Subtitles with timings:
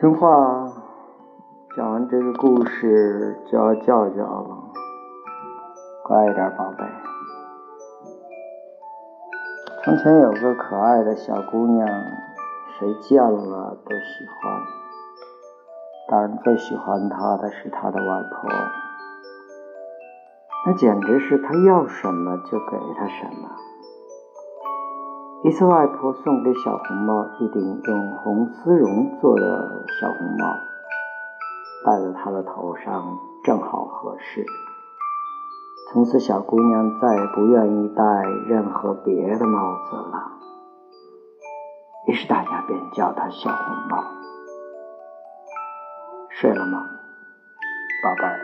[0.00, 0.28] 听话，
[1.76, 4.58] 讲完这个故事就要叫叫了，
[6.02, 6.84] 乖一点，宝贝。
[9.84, 11.88] 从前有个可爱的小姑娘，
[12.76, 14.62] 谁见了都喜欢。
[16.08, 18.50] 当然，最喜欢她的是她的外婆，
[20.66, 23.48] 那简直是她要什么就给她什么。
[25.44, 30.56] 一次，外婆送给小红帽一顶用红丝绒做的小红帽，
[31.84, 34.46] 戴在她的头上正好合适。
[35.92, 38.02] 从此，小姑娘再也不愿意戴
[38.46, 40.32] 任何别的帽子了。
[42.06, 44.02] 于是，大家便叫她小红帽。
[46.30, 46.86] 睡了吗，
[48.02, 48.40] 宝贝儿？